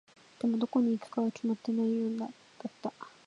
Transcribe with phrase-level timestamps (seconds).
[0.39, 2.31] でも、どこに行くかは決まっていないようだっ
[2.81, 2.91] た。